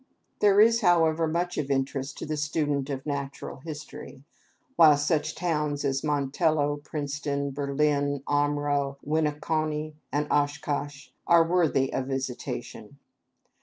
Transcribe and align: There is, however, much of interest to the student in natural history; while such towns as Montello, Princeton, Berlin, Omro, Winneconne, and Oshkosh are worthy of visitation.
There 0.39 0.59
is, 0.59 0.81
however, 0.81 1.27
much 1.27 1.59
of 1.59 1.69
interest 1.69 2.17
to 2.17 2.25
the 2.25 2.35
student 2.35 2.89
in 2.89 3.03
natural 3.05 3.57
history; 3.57 4.23
while 4.75 4.97
such 4.97 5.35
towns 5.35 5.85
as 5.85 6.01
Montello, 6.01 6.83
Princeton, 6.83 7.51
Berlin, 7.51 8.23
Omro, 8.27 8.97
Winneconne, 9.03 9.93
and 10.11 10.25
Oshkosh 10.31 11.09
are 11.27 11.47
worthy 11.47 11.93
of 11.93 12.07
visitation. 12.07 12.97